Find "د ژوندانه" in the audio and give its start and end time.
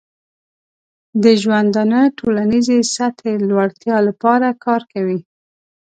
1.23-1.99